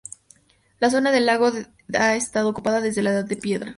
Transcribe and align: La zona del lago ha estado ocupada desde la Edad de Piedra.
La 0.79 0.89
zona 0.89 1.11
del 1.11 1.27
lago 1.27 1.51
ha 1.93 2.15
estado 2.15 2.49
ocupada 2.49 2.81
desde 2.81 3.03
la 3.03 3.11
Edad 3.11 3.25
de 3.25 3.37
Piedra. 3.37 3.69